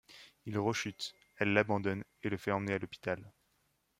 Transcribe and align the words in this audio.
Il 0.47 0.57
rechute, 0.57 1.13
elle 1.37 1.53
l'abandonne 1.53 2.03
et 2.23 2.29
le 2.29 2.37
fait 2.37 2.49
emmener 2.51 2.73
à 2.73 2.79
l'hôpital. 2.79 3.31